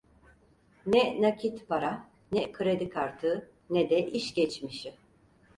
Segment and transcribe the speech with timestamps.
[0.85, 4.93] Ne nakit para, ne kredi kartı, ne de iş geçmişi…